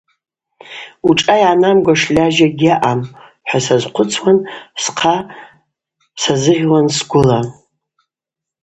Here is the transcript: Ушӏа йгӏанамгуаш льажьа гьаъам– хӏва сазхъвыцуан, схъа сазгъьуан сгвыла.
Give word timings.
Ушӏа 1.07 1.35
йгӏанамгуаш 1.41 2.01
льажьа 2.15 2.47
гьаъам– 2.59 3.01
хӏва 3.47 3.59
сазхъвыцуан, 3.65 4.37
схъа 4.83 5.17
сазгъьуан 6.21 6.87
сгвыла. 6.97 7.39